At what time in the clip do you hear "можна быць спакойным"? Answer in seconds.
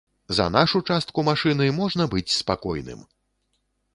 1.81-3.07